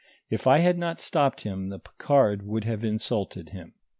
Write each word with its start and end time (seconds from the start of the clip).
If 0.31 0.47
I 0.47 0.57
had 0.57 0.79
not 0.79 0.99
stopped 0.99 1.41
him, 1.41 1.69
the 1.69 1.77
Picard 1.77 2.41
would 2.41 2.63
have 2.63 2.83
insulted 2.83 3.49
him. 3.49 3.75